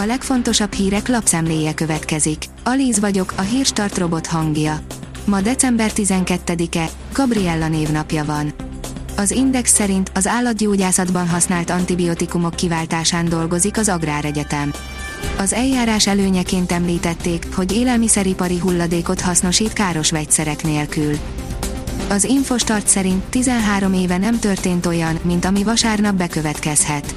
A 0.00 0.06
legfontosabb 0.06 0.72
hírek 0.72 1.08
lapszemléje 1.08 1.74
következik. 1.74 2.44
Alíz 2.64 3.00
vagyok, 3.00 3.32
a 3.36 3.40
hírstart 3.40 3.98
robot 3.98 4.26
hangja. 4.26 4.80
Ma 5.24 5.40
december 5.40 5.90
12-e, 5.94 6.88
Gabriella 7.12 7.68
névnapja 7.68 8.24
van. 8.24 8.52
Az 9.16 9.30
Index 9.30 9.72
szerint 9.72 10.10
az 10.14 10.26
állatgyógyászatban 10.26 11.28
használt 11.28 11.70
antibiotikumok 11.70 12.54
kiváltásán 12.54 13.28
dolgozik 13.28 13.78
az 13.78 13.88
Agráregyetem. 13.88 14.72
Az 15.38 15.52
eljárás 15.52 16.06
előnyeként 16.06 16.72
említették, 16.72 17.46
hogy 17.54 17.72
élelmiszeripari 17.72 18.58
hulladékot 18.58 19.20
hasznosít 19.20 19.72
káros 19.72 20.10
vegyszerek 20.10 20.62
nélkül. 20.62 21.16
Az 22.08 22.24
Infostart 22.24 22.86
szerint 22.86 23.24
13 23.24 23.92
éve 23.92 24.18
nem 24.18 24.38
történt 24.38 24.86
olyan, 24.86 25.18
mint 25.22 25.44
ami 25.44 25.62
vasárnap 25.62 26.14
bekövetkezhet. 26.14 27.14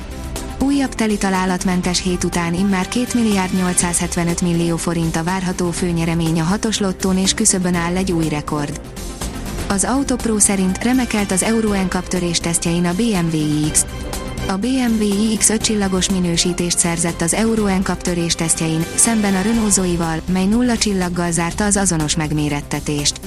Újabb 0.62 0.96
teli 0.96 1.18
találatmentes 1.18 2.02
hét 2.02 2.24
után 2.24 2.54
immár 2.54 2.88
2 2.88 3.06
milliárd 3.14 3.54
875 3.54 4.42
millió 4.42 4.78
forint 4.78 5.16
a 5.16 5.24
várható 5.24 5.72
főnyeremény 5.72 6.40
a 6.40 6.44
hatos 6.44 6.80
lottón 6.80 7.18
és 7.18 7.34
küszöbön 7.34 7.76
áll 7.76 7.96
egy 7.96 8.12
új 8.12 8.30
rekord. 8.30 8.82
Az 9.68 9.84
Autopro 9.84 10.40
szerint 10.40 10.84
remekelt 10.84 11.32
az 11.32 11.44
Euro 11.44 11.84
NCAP 11.84 12.08
törés 12.08 12.40
tesztjein 12.40 12.86
a 12.86 12.94
BMW 12.94 13.66
iX. 13.66 13.86
A 14.48 14.58
BMW 14.58 15.32
iX 15.32 15.50
5 15.50 15.62
csillagos 15.62 16.10
minősítést 16.10 16.78
szerzett 16.78 17.22
az 17.22 17.34
Euro 17.34 17.78
NCAP 17.78 18.02
törés 18.02 18.36
tesztjein, 18.36 18.86
szemben 18.96 19.36
a 19.36 19.42
Renault 19.42 19.72
Zoe-val, 19.72 20.22
mely 20.32 20.46
nulla 20.46 20.78
csillaggal 20.78 21.32
zárta 21.32 21.66
az 21.66 21.78
azonos 21.78 22.16
megmérettetést. 22.16 23.20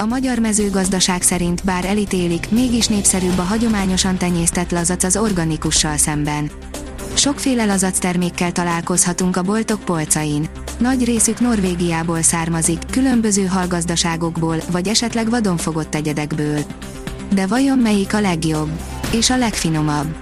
A 0.00 0.06
magyar 0.06 0.38
mezőgazdaság 0.38 1.22
szerint 1.22 1.64
bár 1.64 1.84
elítélik, 1.84 2.50
mégis 2.50 2.86
népszerűbb 2.86 3.38
a 3.38 3.42
hagyományosan 3.42 4.16
tenyésztett 4.16 4.70
lazac 4.70 5.04
az 5.04 5.16
organikussal 5.16 5.96
szemben. 5.96 6.50
Sokféle 7.14 7.64
lazac 7.64 7.98
termékkel 7.98 8.52
találkozhatunk 8.52 9.36
a 9.36 9.42
boltok 9.42 9.84
polcain. 9.84 10.48
Nagy 10.78 11.04
részük 11.04 11.40
Norvégiából 11.40 12.22
származik, 12.22 12.78
különböző 12.90 13.46
hallgazdaságokból, 13.46 14.56
vagy 14.70 14.88
esetleg 14.88 15.30
vadonfogott 15.30 15.94
egyedekből. 15.94 16.60
De 17.34 17.46
vajon 17.46 17.78
melyik 17.78 18.14
a 18.14 18.20
legjobb? 18.20 18.70
És 19.12 19.30
a 19.30 19.36
legfinomabb? 19.36 20.14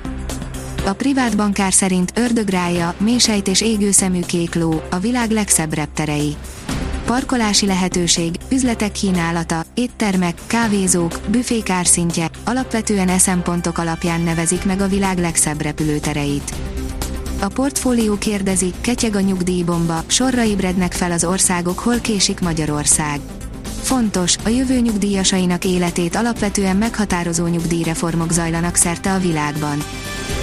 A 0.87 0.93
privát 0.93 1.37
bankár 1.37 1.73
szerint 1.73 2.13
ördögrája, 2.15 2.95
mésejt 2.99 3.49
és 3.49 3.61
égőszemű 3.61 4.21
kék 4.21 4.55
ló, 4.55 4.83
a 4.91 4.99
világ 4.99 5.31
legszebb 5.31 5.75
repterei 5.75 6.37
parkolási 7.09 7.67
lehetőség, 7.67 8.37
üzletek 8.51 8.93
kínálata, 8.93 9.65
éttermek, 9.75 10.39
kávézók, 10.47 11.21
büfék 11.29 11.71
árszintje, 11.71 12.31
alapvetően 12.45 13.19
szempontok 13.19 13.79
alapján 13.79 14.21
nevezik 14.21 14.65
meg 14.65 14.81
a 14.81 14.89
világ 14.89 15.19
legszebb 15.19 15.61
repülőtereit. 15.61 16.55
A 17.41 17.49
portfólió 17.49 18.19
kérdezi, 18.19 18.73
ketyeg 18.81 19.15
a 19.15 19.21
nyugdíjbomba, 19.21 20.03
sorra 20.07 20.45
ébrednek 20.45 20.93
fel 20.93 21.13
az 21.13 21.25
országok, 21.25 21.79
hol 21.79 21.99
késik 21.99 22.41
Magyarország. 22.41 23.21
Fontos, 23.89 24.37
a 24.45 24.49
jövő 24.49 24.79
nyugdíjasainak 24.79 25.65
életét 25.65 26.17
alapvetően 26.17 26.77
meghatározó 26.77 27.47
nyugdíjreformok 27.47 28.33
zajlanak 28.33 28.75
szerte 28.75 29.13
a 29.13 29.19
világban. 29.19 29.79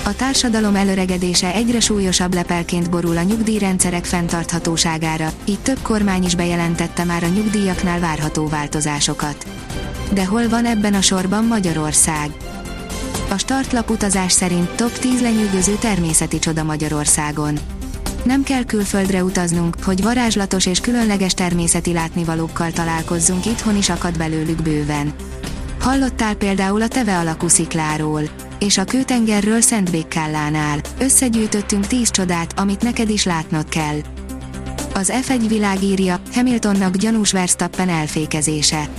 A 0.05 0.15
társadalom 0.15 0.75
előregedése 0.75 1.53
egyre 1.53 1.79
súlyosabb 1.79 2.33
lepelként 2.33 2.89
borul 2.89 3.17
a 3.17 3.21
nyugdíjrendszerek 3.21 4.05
fenntarthatóságára, 4.05 5.31
így 5.45 5.59
több 5.59 5.79
kormány 5.81 6.23
is 6.23 6.35
bejelentette 6.35 7.03
már 7.03 7.23
a 7.23 7.27
nyugdíjaknál 7.27 7.99
várható 7.99 8.47
változásokat. 8.47 9.45
De 10.11 10.25
hol 10.25 10.49
van 10.49 10.65
ebben 10.65 10.93
a 10.93 11.01
sorban 11.01 11.45
Magyarország? 11.45 12.31
A 13.29 13.37
startlap 13.37 13.89
utazás 13.89 14.31
szerint 14.31 14.69
top 14.69 14.91
10 14.91 15.21
lenyűgöző 15.21 15.75
természeti 15.79 16.39
csoda 16.39 16.63
Magyarországon. 16.63 17.59
Nem 18.25 18.43
kell 18.43 18.63
külföldre 18.63 19.23
utaznunk, 19.23 19.75
hogy 19.83 20.03
varázslatos 20.03 20.65
és 20.65 20.79
különleges 20.79 21.33
természeti 21.33 21.93
látnivalókkal 21.93 22.71
találkozzunk, 22.71 23.45
itthon 23.45 23.77
is 23.77 23.89
akad 23.89 24.17
belőlük 24.17 24.61
bőven. 24.61 25.13
Hallottál 25.79 26.33
például 26.33 26.81
a 26.81 26.87
teve 26.87 27.17
alakú 27.17 27.47
szikláról 27.47 28.21
és 28.59 28.77
a 28.77 28.83
kőtengerről 28.83 29.61
Szentbékkállánál. 29.61 30.79
Összegyűjtöttünk 30.99 31.87
10 31.87 32.09
csodát, 32.09 32.59
amit 32.59 32.81
neked 32.81 33.09
is 33.09 33.23
látnod 33.23 33.69
kell. 33.69 33.97
Az 34.93 35.13
F1 35.27 35.45
világírja, 35.47 36.19
Hamiltonnak 36.33 36.95
gyanús 36.95 37.31
Verstappen 37.31 37.89
elfékezése. 37.89 38.89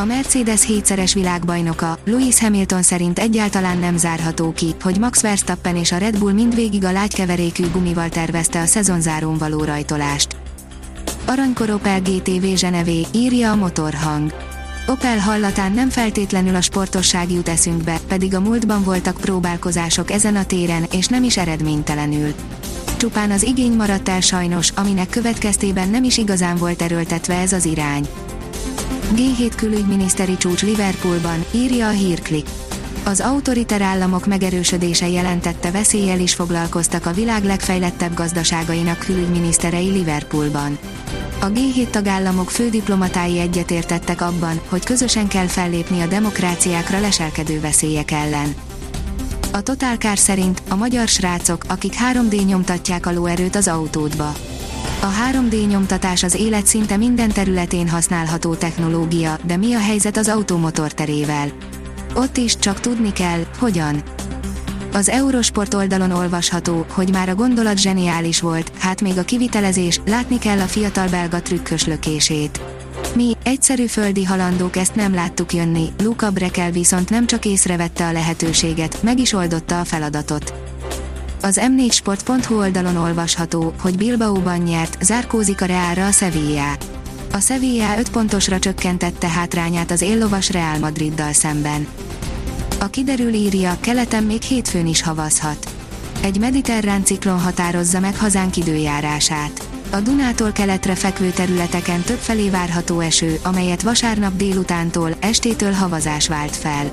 A 0.00 0.04
Mercedes 0.04 0.66
hétszeres 0.66 1.14
világbajnoka, 1.14 1.98
Lewis 2.04 2.40
Hamilton 2.40 2.82
szerint 2.82 3.18
egyáltalán 3.18 3.78
nem 3.78 3.96
zárható 3.96 4.52
ki, 4.52 4.74
hogy 4.82 4.98
Max 4.98 5.20
Verstappen 5.20 5.76
és 5.76 5.92
a 5.92 5.96
Red 5.96 6.18
Bull 6.18 6.32
mindvégig 6.32 6.84
a 6.84 6.92
lágykeverékű 6.92 7.70
gumival 7.70 8.08
tervezte 8.08 8.60
a 8.60 8.66
szezonzárón 8.66 9.38
való 9.38 9.64
rajtolást. 9.64 10.36
Aranykor 11.26 11.70
Opel 11.70 12.00
GTV 12.00 12.44
Zsenevé, 12.54 13.06
írja 13.12 13.50
a 13.50 13.54
motorhang. 13.54 14.34
Opel 14.86 15.18
hallatán 15.18 15.72
nem 15.72 15.88
feltétlenül 15.88 16.54
a 16.54 16.60
sportosság 16.60 17.30
jut 17.30 17.48
eszünkbe, 17.48 17.98
pedig 18.08 18.34
a 18.34 18.40
múltban 18.40 18.82
voltak 18.84 19.16
próbálkozások 19.20 20.10
ezen 20.10 20.36
a 20.36 20.44
téren, 20.44 20.86
és 20.92 21.06
nem 21.06 21.22
is 21.22 21.36
eredménytelenül. 21.36 22.34
Csupán 22.96 23.30
az 23.30 23.42
igény 23.42 23.72
maradt 23.72 24.08
el 24.08 24.20
sajnos, 24.20 24.70
aminek 24.70 25.08
következtében 25.08 25.88
nem 25.88 26.04
is 26.04 26.18
igazán 26.18 26.56
volt 26.56 26.82
erőltetve 26.82 27.34
ez 27.34 27.52
az 27.52 27.64
irány. 27.64 28.08
G7 29.14 29.52
külügyminiszteri 29.56 30.36
csúcs 30.36 30.62
Liverpoolban, 30.62 31.44
írja 31.50 31.86
a 31.86 31.90
hírklik. 31.90 32.48
Az 33.04 33.20
autoriter 33.20 33.82
államok 33.82 34.26
megerősödése 34.26 35.08
jelentette 35.08 35.70
veszéllyel 35.70 36.20
is 36.20 36.34
foglalkoztak 36.34 37.06
a 37.06 37.12
világ 37.12 37.44
legfejlettebb 37.44 38.14
gazdaságainak 38.14 38.98
külügyminiszterei 38.98 39.90
Liverpoolban. 39.90 40.78
A 41.40 41.46
G7 41.46 41.90
tagállamok 41.90 42.50
fődiplomatái 42.50 43.38
egyetértettek 43.38 44.20
abban, 44.20 44.60
hogy 44.68 44.84
közösen 44.84 45.28
kell 45.28 45.46
fellépni 45.46 46.00
a 46.00 46.06
demokráciákra 46.06 47.00
leselkedő 47.00 47.60
veszélyek 47.60 48.10
ellen. 48.10 48.54
A 49.52 49.60
Total 49.60 49.96
Car 49.96 50.18
szerint 50.18 50.62
a 50.68 50.74
magyar 50.74 51.08
srácok, 51.08 51.64
akik 51.68 51.94
3D 52.12 52.46
nyomtatják 52.46 53.06
a 53.06 53.12
lóerőt 53.12 53.56
az 53.56 53.68
autódba. 53.68 54.32
A 55.02 55.08
3D 55.32 55.66
nyomtatás 55.66 56.22
az 56.22 56.34
élet 56.34 56.66
szinte 56.66 56.96
minden 56.96 57.28
területén 57.28 57.88
használható 57.88 58.54
technológia, 58.54 59.38
de 59.46 59.56
mi 59.56 59.74
a 59.74 59.78
helyzet 59.78 60.16
az 60.16 60.28
automotor 60.28 60.92
terével? 60.92 61.48
Ott 62.14 62.36
is 62.36 62.56
csak 62.56 62.80
tudni 62.80 63.12
kell, 63.12 63.40
hogyan. 63.58 64.02
Az 64.92 65.08
Eurosport 65.08 65.74
oldalon 65.74 66.10
olvasható, 66.10 66.86
hogy 66.92 67.10
már 67.10 67.28
a 67.28 67.34
gondolat 67.34 67.78
zseniális 67.78 68.40
volt, 68.40 68.72
hát 68.78 69.00
még 69.00 69.18
a 69.18 69.22
kivitelezés, 69.22 70.00
látni 70.06 70.38
kell 70.38 70.58
a 70.58 70.66
fiatal 70.66 71.08
belga 71.08 71.42
trükkös 71.42 71.86
lökését. 71.86 72.60
Mi, 73.14 73.36
egyszerű 73.42 73.86
földi 73.86 74.24
halandók 74.24 74.76
ezt 74.76 74.94
nem 74.94 75.14
láttuk 75.14 75.52
jönni, 75.52 75.88
Luca 76.02 76.30
Brekel 76.30 76.70
viszont 76.70 77.10
nem 77.10 77.26
csak 77.26 77.44
észrevette 77.44 78.06
a 78.06 78.12
lehetőséget, 78.12 79.02
meg 79.02 79.18
is 79.18 79.32
oldotta 79.32 79.80
a 79.80 79.84
feladatot. 79.84 80.69
Az 81.42 81.60
m4sport.hu 81.62 82.58
oldalon 82.58 82.96
olvasható, 82.96 83.74
hogy 83.80 83.96
Bilbaóban 83.96 84.58
nyert, 84.58 85.02
zárkózik 85.02 85.60
a 85.60 85.64
Reálra 85.64 86.06
a 86.06 86.10
Sevilla. 86.10 86.72
A 87.32 87.40
Sevilla 87.40 87.98
5 87.98 88.10
pontosra 88.10 88.58
csökkentette 88.58 89.28
hátrányát 89.28 89.90
az 89.90 90.00
éllovas 90.00 90.50
Real 90.50 90.78
Madriddal 90.78 91.32
szemben. 91.32 91.86
A 92.80 92.86
kiderül 92.86 93.32
írja, 93.32 93.76
keleten 93.80 94.24
még 94.24 94.42
hétfőn 94.42 94.86
is 94.86 95.02
havazhat. 95.02 95.68
Egy 96.22 96.38
mediterrán 96.38 97.04
ciklon 97.04 97.40
határozza 97.40 98.00
meg 98.00 98.16
hazánk 98.16 98.56
időjárását. 98.56 99.68
A 99.90 100.00
Dunától 100.00 100.52
keletre 100.52 100.94
fekvő 100.94 101.30
területeken 101.30 102.00
többfelé 102.00 102.48
várható 102.48 103.00
eső, 103.00 103.38
amelyet 103.42 103.82
vasárnap 103.82 104.36
délutántól, 104.36 105.16
estétől 105.20 105.72
havazás 105.72 106.28
vált 106.28 106.56
fel. 106.56 106.92